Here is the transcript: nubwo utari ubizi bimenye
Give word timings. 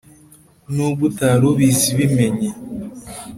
nubwo 0.73 1.01
utari 1.09 1.43
ubizi 1.51 1.89
bimenye 1.97 2.49